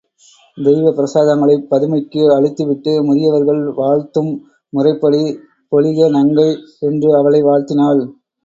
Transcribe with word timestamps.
தெய்வப் 0.57 0.95
பிரசாதங்களைப் 0.97 1.67
பதுமைக்கு 1.69 2.21
அளித்துவிட்டு 2.31 2.93
முதியவர்கள் 3.03 3.61
வாழ்த்தும் 3.75 4.31
முறைப்படி, 4.73 5.23
பொலிக 5.71 6.09
நங்கை! 6.17 6.51
என்று 6.89 7.11
அவளை 7.19 7.43
வாழ்த்தினாள். 7.43 8.03